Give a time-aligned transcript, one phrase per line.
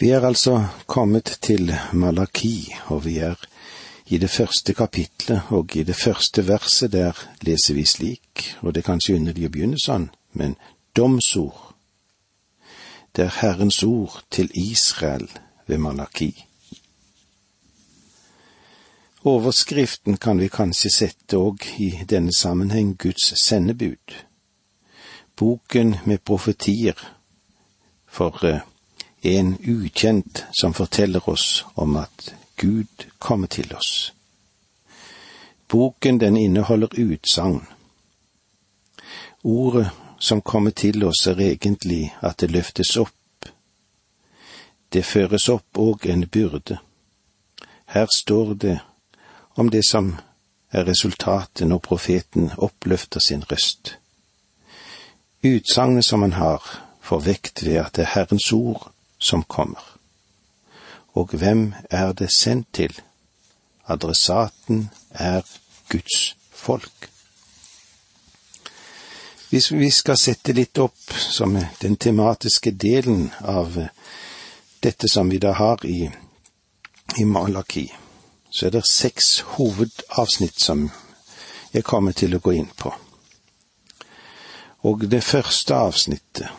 [0.00, 3.34] Vi er altså kommet til Malaki, og vi er
[4.06, 8.80] i det første kapitlet, og i det første verset der leser vi slik, og det
[8.80, 10.06] er kanskje underlig å begynne sånn,
[10.38, 10.54] men
[10.94, 11.74] domsord.
[13.10, 15.26] Det er Herrens ord til Israel
[15.66, 16.30] ved Malaki.
[19.26, 24.14] Overskriften kan vi kanskje sette òg i denne sammenheng Guds sendebud.
[25.34, 26.94] Boken med profetier
[28.06, 28.62] for eh,
[29.22, 34.12] en ukjent som forteller oss om at Gud kommer til oss.
[35.68, 37.66] Boken den inneholder utsagn.
[39.42, 43.48] Ordet som kommer til oss er egentlig at det løftes opp.
[44.92, 46.78] Det føres opp og en byrde.
[47.86, 48.78] Her står det
[49.54, 50.16] om det som
[50.70, 53.98] er resultatet når profeten oppløfter sin røst.
[55.44, 56.62] Utsagnet som han har,
[57.00, 59.98] får vekt ved at det er Herrens ord som kommer.
[61.14, 63.00] Og hvem er det sendt til?
[63.86, 65.42] Adressaten er
[65.88, 67.10] Guds folk.
[69.50, 73.78] Hvis vi skal sette litt opp som den tematiske delen av
[74.80, 76.10] dette som vi da har i,
[77.16, 77.86] i Malaki,
[78.50, 80.90] så er det seks hovedavsnitt som
[81.72, 82.92] jeg kommer til å gå inn på.
[84.88, 86.52] Og det første avsnittet,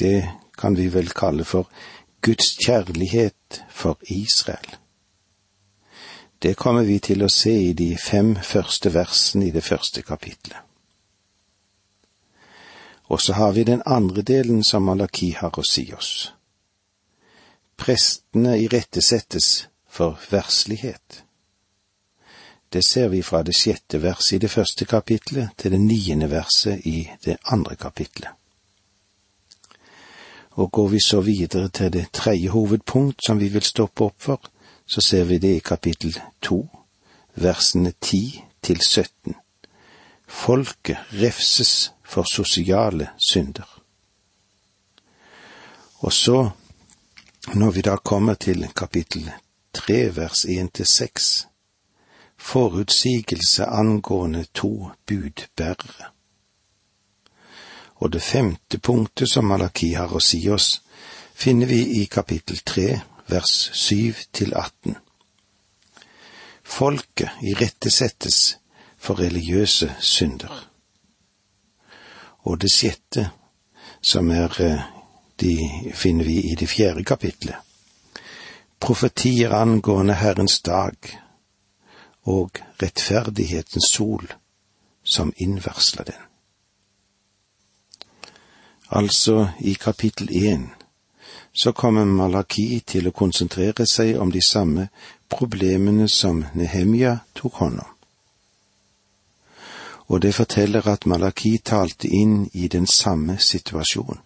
[0.00, 1.68] det kan vi vel kalle for
[2.22, 4.76] Guds kjærlighet for Israel.
[6.42, 10.58] Det kommer vi til å se i de fem første versene i det første kapitlet.
[13.12, 16.32] Og så har vi den andre delen som Malaki har å si oss.
[17.76, 21.22] Prestene irettesettes for verslighet.
[22.72, 26.86] Det ser vi fra det sjette verset i det første kapitlet til det niende verset
[26.86, 28.41] i det andre kapitlet.
[30.54, 34.40] Og går vi så videre til det tredje hovedpunkt som vi vil stoppe opp for,
[34.86, 36.66] så ser vi det i kapittel to,
[37.34, 39.34] versene ti til 17.
[40.28, 43.68] Folket refses for sosiale synder.
[45.98, 46.50] Og så,
[47.54, 49.30] når vi da kommer til kapittel
[49.72, 51.46] tre, vers én til seks,
[52.38, 56.10] forutsigelse angående to budbærere.
[58.02, 60.80] Og det femte punktet som Malaki har å si oss,
[61.34, 62.88] finner vi i kapittel tre,
[63.30, 64.96] vers syv til atten.
[66.62, 68.56] Folket irettesettes
[68.98, 70.50] for religiøse synder.
[72.42, 73.28] Og det sjette,
[74.02, 74.82] som er eh,
[75.38, 75.54] de
[75.94, 77.54] finner vi i det fjerde kapitlet.
[78.82, 80.98] Profetier angående Herrens dag
[82.26, 84.26] og rettferdighetens sol
[85.06, 86.31] som innvarsler den.
[88.92, 90.66] Altså, i kapittel én
[91.52, 94.88] så kommer Malaki til å konsentrere seg om de samme
[95.32, 97.90] problemene som Nehemja tok hånd om.
[100.12, 104.20] Og det forteller at Malaki talte inn i den samme situasjonen.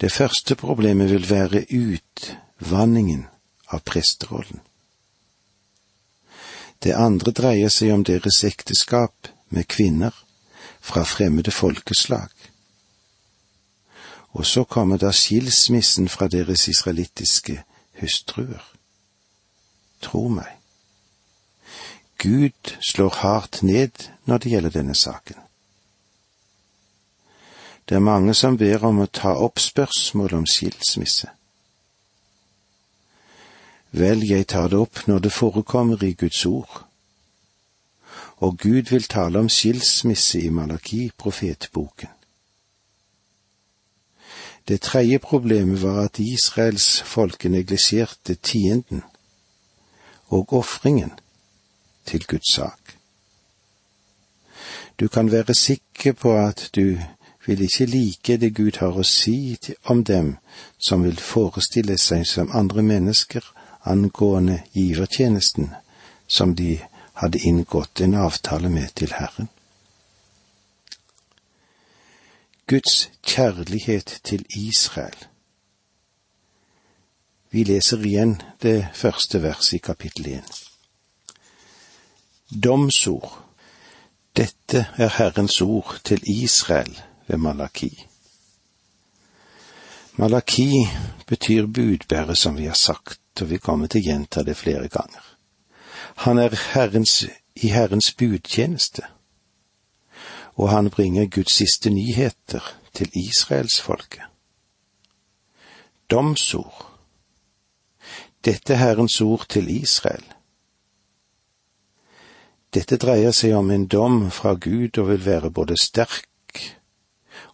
[0.00, 3.28] Det første problemet vil være utvanningen
[3.70, 4.58] av presterollen.
[6.82, 10.10] Det andre dreier seg om deres ekteskap med kvinner
[10.80, 12.28] fra fremmede folkeslag.
[14.28, 17.62] Og så kommer da skilsmissen fra deres israelittiske
[18.00, 18.72] hustruer.
[20.00, 20.58] Tro meg.
[22.18, 25.36] Gud slår hardt ned når det gjelder denne saken.
[27.88, 31.28] Det er mange som ber om å ta opp spørsmål om skilsmisse.
[33.92, 36.91] Vel, jeg tar det opp når det forekommer i Guds ord
[38.42, 42.08] og Gud vil tale om skilsmisse i Malaki-profetboken.
[44.68, 49.02] Det tredje problemet var at Israels folke neglisjerte tienden
[50.26, 51.12] og ofringen
[52.06, 52.94] til Guds sak.
[55.00, 56.98] Du kan være sikker på at du
[57.46, 60.36] vil ikke like det Gud har å si om dem
[60.88, 63.42] som vil forestille seg som andre mennesker
[63.84, 65.70] angående givertjenesten
[66.28, 66.78] som de
[67.12, 69.48] hadde inngått en avtale med til Herren.
[72.66, 75.26] Guds kjærlighet til Israel.
[77.50, 80.52] Vi leser igjen det første verset i kapittel én.
[82.48, 83.38] Domsord.
[84.36, 88.06] Dette er Herrens ord til Israel ved Malaki.
[90.16, 90.86] Malaki
[91.26, 95.31] betyr budbærer, som vi har sagt, og vi kommer til å gjenta det flere ganger.
[96.16, 97.26] Han er Herrens,
[97.56, 99.02] i Herrens budtjeneste,
[100.54, 104.22] og han bringer Guds siste nyheter til israelsfolket.
[106.10, 106.88] domsord.
[108.44, 110.24] Dette er Herrens ord til Israel.
[112.74, 116.60] Dette dreier seg om en dom fra Gud og vil være både sterk,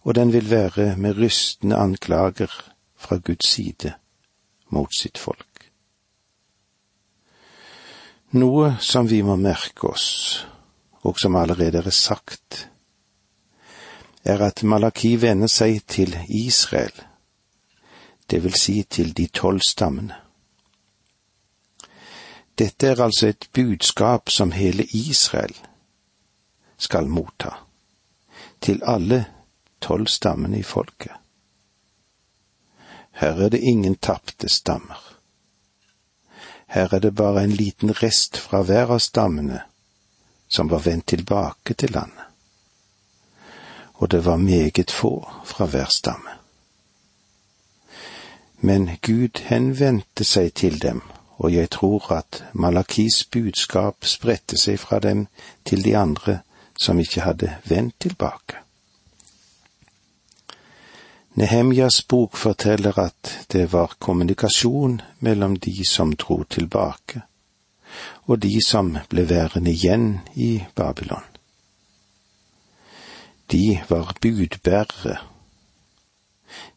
[0.01, 2.51] og den vil være med rystende anklager
[2.95, 3.93] fra Guds side
[4.69, 5.48] mot sitt folk.
[8.31, 10.45] Noe som vi må merke oss,
[11.01, 12.67] og som allerede er sagt,
[14.21, 16.93] er at Malaki vender seg til Israel,
[18.29, 20.13] det vil si til de tolv stammene.
[22.53, 25.55] Dette er altså et budskap som hele Israel
[26.77, 27.55] skal motta,
[28.61, 29.23] til alle
[29.81, 31.17] tolv stammene i folket.
[33.11, 35.08] Her er det ingen tapte stammer.
[36.69, 39.63] Her er det bare en liten rest fra hver av stammene
[40.47, 42.25] som var vendt tilbake til landet.
[43.93, 46.29] Og det var meget få fra hver stamme.
[48.61, 51.01] Men Gud henvendte seg til dem,
[51.37, 55.27] og jeg tror at Malakis budskap spredte seg fra dem
[55.65, 56.39] til de andre
[56.79, 58.61] som ikke hadde vendt tilbake.
[61.39, 67.21] Nehemjas bok forteller at det var kommunikasjon mellom de som dro tilbake,
[68.27, 71.23] og de som ble værende igjen i Babylon.
[73.51, 75.15] De var budbærere.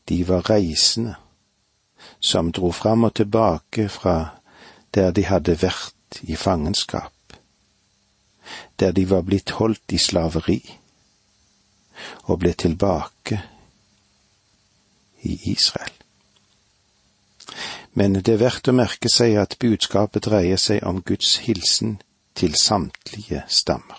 [0.08, 1.16] De var reisende,
[2.20, 4.16] som dro fram og tilbake fra
[4.94, 7.34] der de hadde vært i fangenskap,
[8.78, 10.60] der de var blitt holdt i slaveri,
[12.30, 13.42] og ble tilbake
[15.22, 15.92] i Israel.
[17.94, 21.98] Men det er verdt å merke seg at budskapet dreier seg om Guds hilsen
[22.34, 23.98] til samtlige stammer.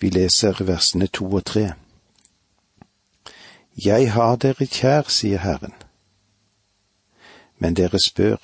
[0.00, 1.72] Vi leser versene to og tre.
[3.76, 5.74] Jeg har dere kjær, sier Herren.
[7.60, 8.40] Men dere spør,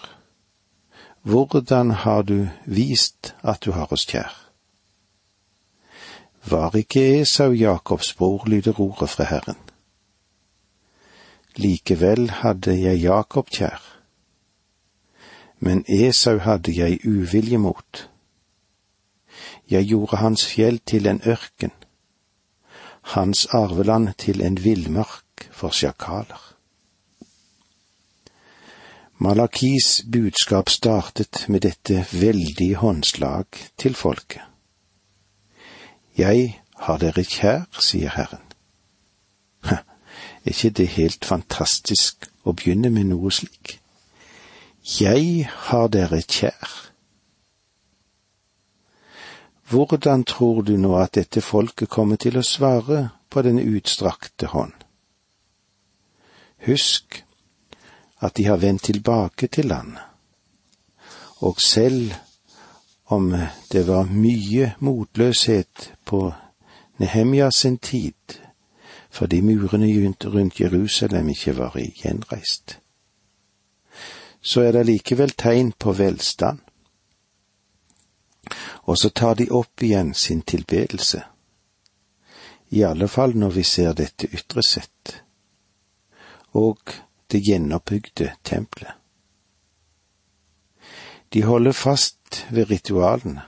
[1.23, 4.35] hvordan har du vist at du har oss kjær?
[6.47, 9.57] Var ikke Esau Jakobs bror, lyder ordet fra Herren.
[11.57, 13.81] Likevel hadde jeg Jakob kjær,
[15.59, 18.03] men Esau hadde jeg uvilje mot.
[19.71, 21.73] Jeg gjorde hans fjell til en ørken,
[23.17, 26.43] hans arveland til en villmark for sjakaler.
[29.19, 33.47] Malakis budskap startet med dette veldige håndslag
[33.79, 34.43] til folket.
[36.19, 38.45] Jeg har dere kjær, sier Herren.
[40.47, 43.81] Er ikke det helt fantastisk å begynne med noe slik?
[44.87, 46.75] Jeg har dere kjær.
[49.67, 54.87] Hvordan tror du nå at dette folket kommer til å svare på den utstrakte hånd?
[56.63, 57.25] Husk
[58.23, 60.03] at de har vendt tilbake til landet,
[61.43, 62.15] og selv
[63.11, 63.35] om
[63.73, 66.29] det var mye motløshet på
[67.03, 68.39] Nehemja sin tid,
[69.17, 69.89] fordi murene
[70.25, 72.79] rundt Jerusalem ikke var gjenreist.
[74.41, 76.59] Så er det likevel tegn på velstand.
[78.87, 81.23] Og så tar de opp igjen sin tilbedelse.
[82.69, 85.23] I alle fall når vi ser dette ytre sett.
[86.53, 86.79] Og
[87.33, 88.95] det gjenoppbygde tempelet.
[91.33, 93.43] De holder fast ved ritualene,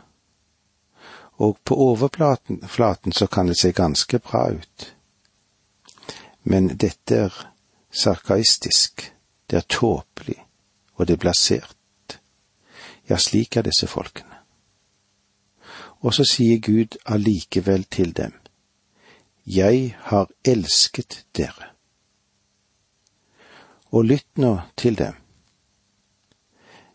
[1.38, 4.94] og på overflaten så kan det se ganske bra ut
[6.49, 7.35] men dette er
[7.93, 9.02] sarkaistisk,
[9.50, 10.38] det er tåpelig,
[10.95, 12.21] og det er blasert.
[13.09, 14.38] Ja, slik er disse folkene.
[16.00, 18.33] Og så sier Gud allikevel til dem,
[19.47, 21.73] Jeg har elsket dere.
[23.93, 25.14] Og lytt nå til dem.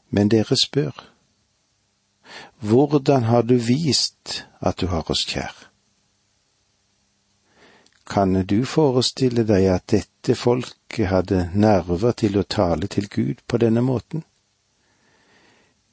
[0.09, 1.09] Men dere spør,
[2.59, 5.72] hvordan har du vist at du har oss kjær?
[8.05, 13.59] Kan du forestille deg at dette folket hadde nerver til å tale til Gud på
[13.63, 14.23] denne måten?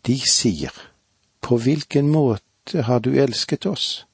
[0.07, 0.73] De sier,
[1.41, 4.05] På hvilken måte har du elsket oss?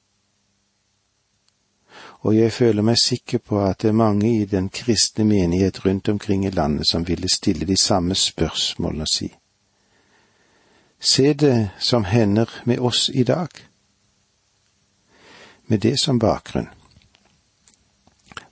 [2.21, 6.09] Og jeg føler meg sikker på at det er mange i den kristne menighet rundt
[6.09, 9.33] omkring i landet som ville stille de samme spørsmålene og si,
[10.99, 13.49] Se det som hender med oss i dag.
[15.67, 16.76] Med det som bakgrunn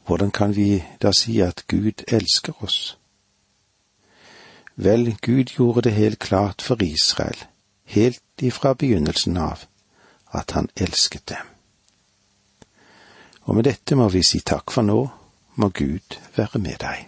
[0.05, 2.97] hvordan kan vi da si at Gud elsker oss?
[4.75, 7.37] Vel, Gud gjorde det helt klart for Israel,
[7.85, 9.65] helt ifra begynnelsen av,
[10.31, 11.47] at han elsket dem.
[13.41, 14.99] Og med dette må vi si takk for nå,
[15.55, 17.07] må Gud være med deg.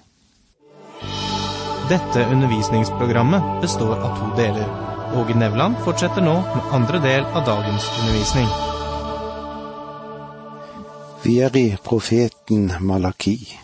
[1.90, 4.72] Dette undervisningsprogrammet består av to deler.
[5.16, 8.77] Åge Nevland fortsetter nå med andre del av dagens undervisning.
[11.28, 13.58] Vi er i profeten Malaki.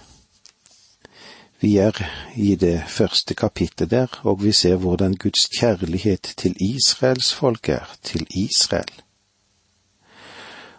[1.62, 1.96] Vi er
[2.36, 7.96] i det første kapittelet der, og vi ser hvordan Guds kjærlighet til Israels folk er,
[8.04, 8.92] til Israel.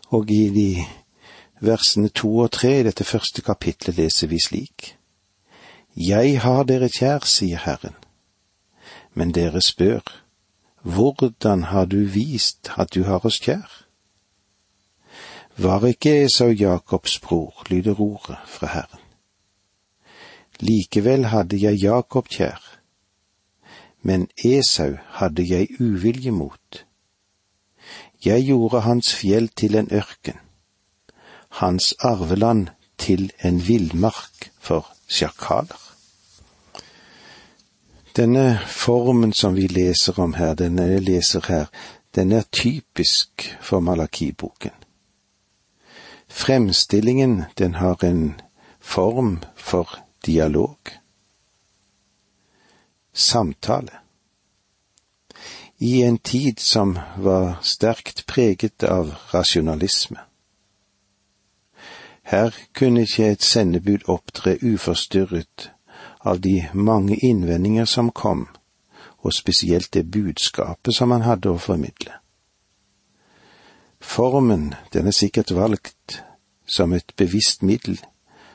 [0.07, 0.85] Og i de
[1.61, 4.97] versene to og tre i dette første kapittelet leser vi slik.
[5.97, 7.97] Jeg har dere kjær, sier Herren,
[9.15, 10.05] men dere spør,
[10.83, 13.84] hvordan har du vist at du har oss kjær?
[15.57, 19.01] Var ikke Esau Jakobs bror, lyder ordet fra Herren.
[20.61, 22.59] Likevel hadde jeg Jakob kjær,
[24.03, 26.85] men Esau hadde jeg uvilje mot.
[28.25, 30.39] Jeg gjorde hans fjell til en ørken,
[31.49, 32.69] hans arveland
[32.99, 35.81] til en villmark for sjakaler.
[38.17, 41.67] Denne formen som vi leser om her, denne jeg leser her,
[42.15, 44.84] den er typisk for Malakiboken.
[46.35, 48.41] Fremstillingen, den har en
[48.81, 49.89] form for
[50.27, 50.79] dialog.
[53.13, 53.91] Samtale.
[55.79, 60.19] I en tid som var sterkt preget av rasjonalisme.
[62.23, 65.71] Her kunne ikke et sendebud opptre uforstyrret
[66.21, 68.49] av de mange innvendinger som kom,
[69.23, 72.24] og spesielt det budskapet som han hadde å formidle.
[74.05, 76.25] Formen, den er sikkert valgt
[76.67, 77.99] som et bevisst middel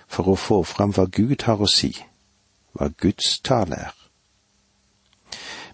[0.07, 1.91] for å få fram hva Gud har å si,
[2.77, 3.95] hva Guds tale er.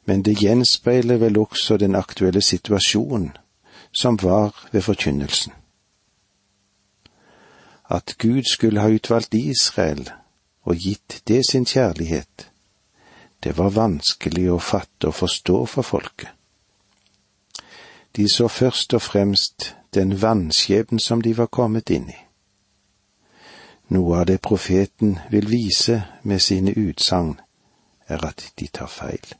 [0.05, 3.31] Men det gjenspeiler vel også den aktuelle situasjonen
[3.91, 5.53] som var ved forkynnelsen.
[7.89, 10.07] At Gud skulle ha utvalgt Israel
[10.65, 12.49] og gitt det sin kjærlighet,
[13.43, 16.34] det var vanskelig å fatte og forstå for folket.
[18.15, 22.19] De så først og fremst den vanskjebnen som de var kommet inn i.
[23.89, 27.39] Noe av det profeten vil vise med sine utsagn,
[28.07, 29.35] er at de tar feil.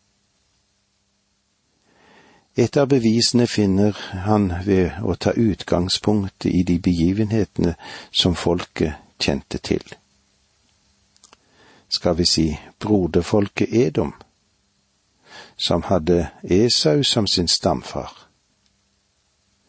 [2.55, 7.75] Et av bevisene finner han ved å ta utgangspunkt i de begivenhetene
[8.11, 9.95] som folket kjente til
[11.95, 14.13] skal vi si, broderfolket Edom,
[15.57, 18.24] som hadde Esau som sin stamfar.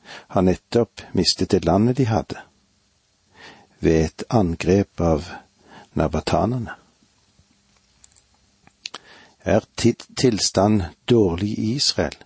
[0.06, 2.38] Har nettopp mistet det landet de hadde,
[3.78, 5.30] ved et angrep av
[5.92, 6.74] nabatanerne.
[9.46, 12.16] Er tilstand dårlig i Israel,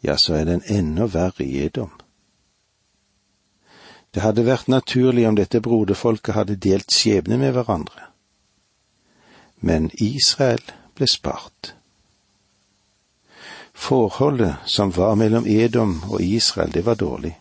[0.00, 1.92] ja, så er den enda verre i Edom.
[4.14, 8.14] Det hadde vært naturlig om dette broderfolket hadde delt skjebne med hverandre
[9.64, 10.60] men Israel
[10.96, 11.72] ble spart.
[13.74, 17.34] Forholdet som var mellom Edom og Israel, det var dårlig.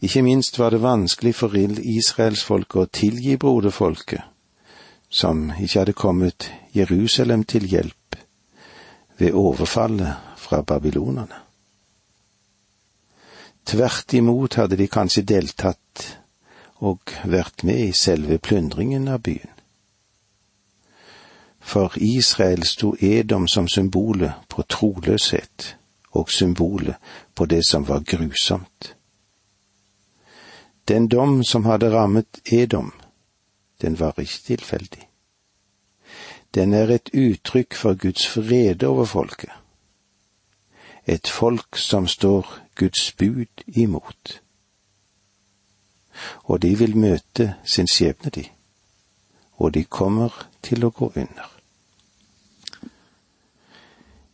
[0.00, 4.22] Ikke minst var det vanskelig for Israels folk å tilgi broderfolket,
[5.10, 8.16] som ikke hadde kommet Jerusalem til hjelp
[9.18, 11.42] ved overfallet fra babylonerne.
[13.66, 16.06] Tvert imot hadde de kanskje deltatt
[16.78, 19.57] og vært med i selve plyndringen av byen.
[21.68, 25.76] For Israel sto Edom som symbolet på troløshet
[26.10, 26.96] og symbolet
[27.34, 28.94] på det som var grusomt.
[30.88, 32.92] Den dom som hadde rammet Edom,
[33.82, 35.08] den var ikke tilfeldig.
[36.54, 39.52] Den er et uttrykk for Guds frede over folket.
[41.06, 44.40] Et folk som står Guds bud imot.
[46.48, 48.48] Og de vil møte sin skjebne, de,
[49.56, 51.57] og de kommer til å gå under.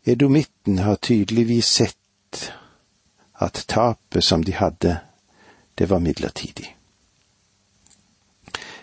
[0.07, 2.53] Edomitten har tydeligvis sett
[3.33, 5.01] at tapet som de hadde,
[5.75, 6.77] det var midlertidig.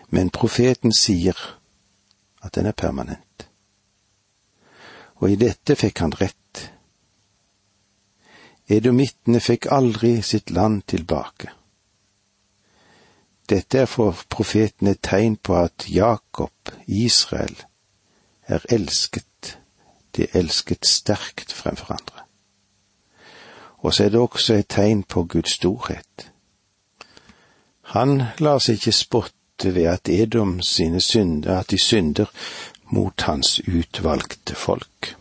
[0.09, 1.37] Men profeten sier
[2.41, 3.47] at den er permanent.
[5.21, 6.65] Og i dette fikk han rett.
[8.65, 11.53] Edomittene fikk aldri sitt land tilbake.
[13.49, 17.55] Dette er for profeten et tegn på at Jakob, Israel,
[18.47, 19.60] er elsket
[20.15, 22.25] de elsket sterkt fremfor andre.
[23.81, 26.27] Og så er det også et tegn på Guds storhet.
[27.95, 32.29] Han lar seg ikke spotte ved at Edom sine synder, at de synder
[32.91, 35.15] mot hans utvalgte folk.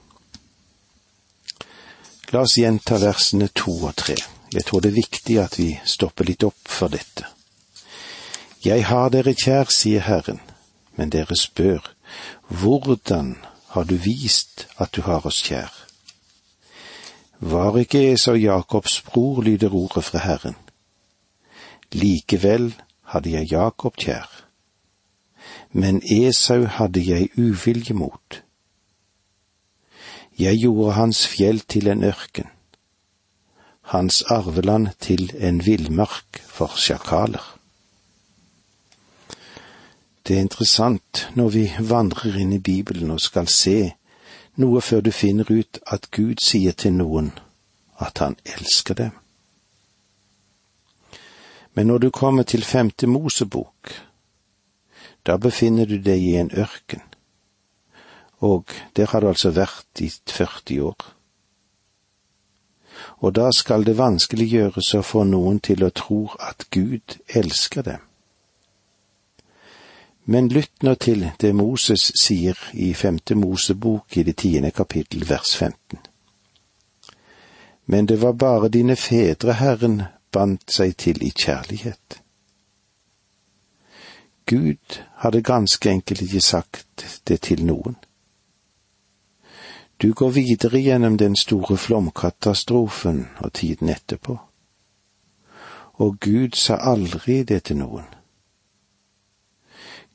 [2.30, 4.14] La oss gjenta versene to og tre.
[4.54, 7.26] Jeg tror det er viktig at vi stopper litt opp for dette.
[8.64, 10.40] Jeg har dere kjær, sier Herren,
[10.96, 11.94] men dere spør,
[12.50, 13.36] Hvordan
[13.70, 15.70] har du vist at du har oss kjær?
[17.40, 20.56] Var ikke Esau Jakobs bror, lyder ordet fra Herren.
[21.92, 22.74] Likevel
[23.14, 24.28] hadde jeg Jakob kjær,
[25.72, 28.42] men Esau hadde jeg uvilje mot.
[30.38, 32.50] Jeg gjorde hans fjell til en ørken,
[33.94, 37.59] hans arveland til en villmark for sjakaler.
[40.30, 43.96] Det er interessant når vi vandrer inn i Bibelen og skal se
[44.62, 47.32] noe før du finner ut at Gud sier til noen
[47.98, 49.16] at han elsker dem.
[51.74, 53.90] Men når du kommer til femte Mosebok,
[55.26, 57.02] da befinner du deg i en ørken,
[58.38, 61.08] og der har du altså vært i 40 år.
[63.18, 67.82] Og da skal det vanskelig gjøres å få noen til å tro at Gud elsker
[67.90, 68.06] dem.
[70.24, 75.56] Men lytt nå til det Moses sier i femte Mosebok i det tiende kapittel vers
[75.56, 75.98] 15.
[77.86, 82.20] Men det var bare dine fedre Herren bandt seg til i kjærlighet.
[84.46, 87.96] Gud hadde ganske enkelt ikke sagt det til noen.
[90.02, 94.38] Du går videre gjennom den store flomkatastrofen og tiden etterpå,
[95.92, 98.19] og Gud sa aldri det til noen.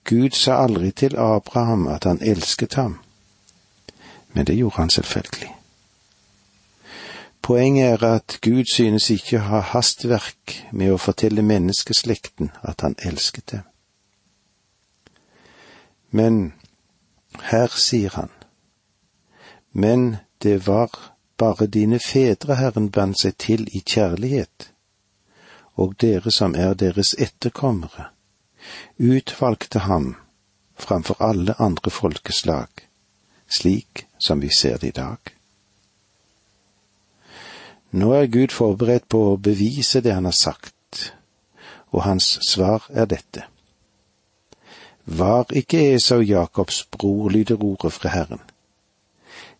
[0.05, 2.99] Gud sa aldri til Abraham at han elsket ham,
[4.33, 5.55] men det gjorde han selvfølgelig.
[7.41, 12.95] Poenget er at Gud synes ikke å ha hastverk med å fortelle menneskeslekten at han
[13.01, 13.65] elsket dem.
[16.09, 16.53] Men
[17.41, 18.29] her sier han,
[19.73, 24.71] men det var bare dine fedre Herren bandt seg til i kjærlighet,
[25.75, 28.14] og dere som er deres etterkommere
[28.97, 30.15] utvalgte ham
[30.75, 32.69] framfor alle andre folkeslag,
[33.47, 35.17] slik som vi ser det i dag.
[37.95, 41.13] Nå er Gud forberedt på å bevise det han har sagt,
[41.95, 43.45] og hans svar er dette.
[45.05, 48.41] Var ikke Esau Jakobs bror, lyder ordet fra Herren.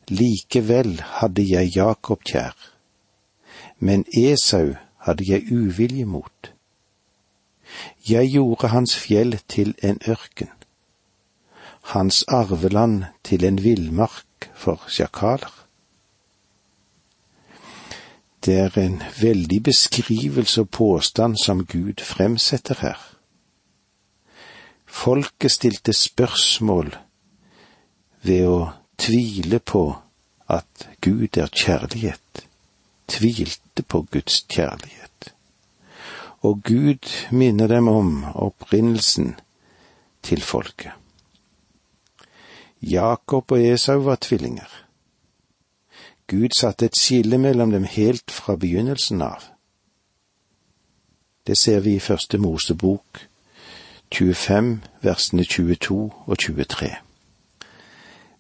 [0.10, 2.58] Likevel hadde jeg Jakob kjær,
[3.80, 6.55] men Esau hadde jeg uvilje mot.
[8.10, 10.52] Jeg gjorde hans fjell til en ørken,
[11.96, 15.52] hans arveland til en villmark for sjakaler.
[18.46, 23.00] Det er en veldig beskrivelse og påstand som Gud fremsetter her.
[24.86, 26.94] Folket stilte spørsmål
[28.22, 28.60] ved å
[29.02, 29.88] tvile på
[30.50, 32.46] at Gud er kjærlighet,
[33.10, 35.06] tvilte på Guds kjærlighet
[36.46, 39.36] og Gud minner dem om opprinnelsen
[40.24, 40.92] til folket.
[42.82, 44.70] Jakob og Esau var tvillinger.
[46.28, 49.42] Gud satte et skille mellom dem helt fra begynnelsen av.
[51.48, 53.28] Det ser vi i første Mosebok
[54.14, 56.92] 25, versene 22 og 23.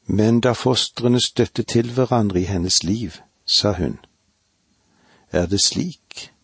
[0.06, 3.12] Men da fostrene støtte til hverandre i hennes liv,
[3.46, 3.98] sa hun,
[5.32, 6.35] er det slik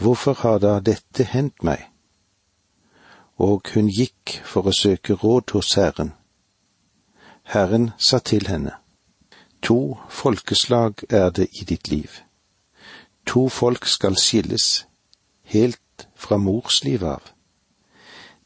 [0.00, 1.82] Hvorfor har da dette hendt meg?
[3.36, 6.14] Og hun gikk for å søke råd hos Herren.
[7.44, 8.78] Herren sa til henne,
[9.60, 12.08] To folkeslag er det i ditt liv.
[13.26, 14.86] To folk skal skilles,
[15.44, 17.20] helt fra mors liv av.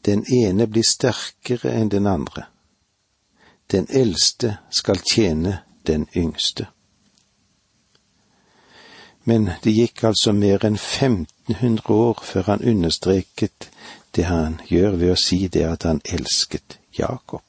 [0.05, 2.49] Den ene blir sterkere enn den andre.
[3.71, 6.67] Den eldste skal tjene den yngste.
[9.25, 13.69] Men det gikk altså mer enn 1500 år før han understreket
[14.15, 17.43] det han gjør ved å si det at han elsket Jakob.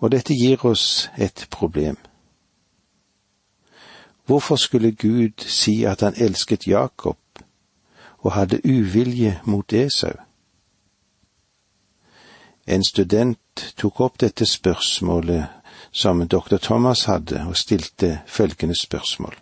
[0.00, 1.96] Og dette gir oss et problem.
[4.28, 7.18] Hvorfor skulle Gud si at han elsket Jakob
[8.18, 10.14] og hadde uvilje mot Esau?
[12.66, 15.59] En student tok opp dette spørsmålet
[15.92, 16.56] som dr.
[16.56, 19.34] Thomas hadde, og stilte følgende spørsmål.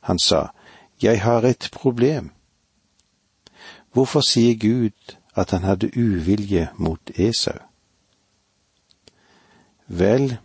[0.00, 0.46] Han sa,
[1.02, 2.30] Jeg har et problem.
[3.92, 7.58] Hvorfor sier Gud at han hadde uvilje mot Esau?
[9.86, 10.36] Vel,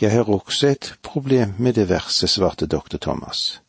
[0.00, 2.96] jeg har også et problem med det verset, svarte dr.
[2.96, 3.62] Thomas.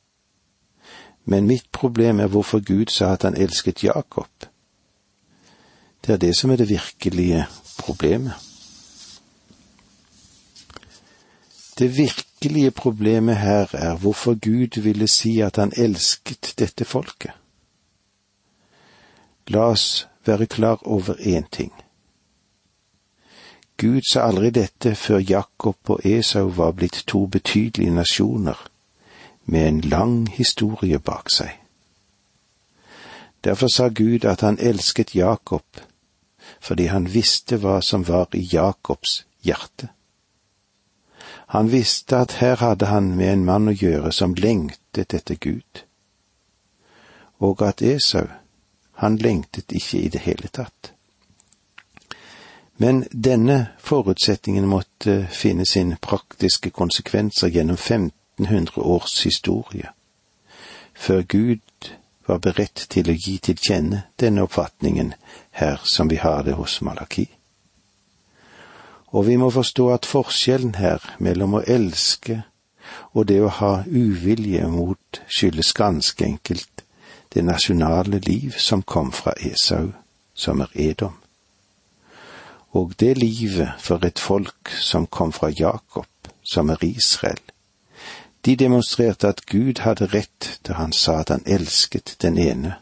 [1.26, 4.30] Men mitt problem er hvorfor Gud sa at han elsket Jakob.
[6.06, 7.46] Det er det som er det virkelige
[7.80, 8.34] problemet.
[11.80, 17.32] Det virkelige problemet her er hvorfor Gud ville si at han elsket dette folket.
[19.48, 21.74] La oss være klar over én ting.
[23.78, 28.68] Gud sa aldri dette før Jakob og Esau var blitt to betydelige nasjoner
[29.46, 31.52] med en lang historie bak seg.
[33.44, 35.84] Derfor sa Gud at han elsket Jakob
[36.62, 39.90] fordi han visste hva som var i Jakobs hjerte.
[41.56, 45.86] Han visste at her hadde han med en mann å gjøre som lengtet etter Gud,
[47.40, 48.26] og at Esau,
[49.00, 50.92] han lengtet ikke i det hele tatt.
[52.76, 59.96] Men denne forutsetningen måtte finne sin praktiske konsekvenser gjennom 1500 års historie,
[60.92, 61.92] før Gud
[62.28, 65.16] var beredt til å gi til kjenne denne oppfatningen
[65.64, 67.30] her som vi har det hos Malaki.
[69.16, 72.42] Og vi må forstå at forskjellen her mellom å elske
[73.16, 76.84] og det å ha uvilje mot skyldes ganske enkelt
[77.34, 79.92] det nasjonale liv som kom fra Esau,
[80.34, 81.16] som er Edom.
[82.76, 86.08] Og det livet for et folk som kom fra Jakob,
[86.44, 87.40] som er Israel.
[88.46, 92.76] De demonstrerte at Gud hadde rett da han sa at han elsket den ene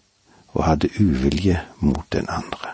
[0.54, 2.74] og hadde uvilje mot den andre.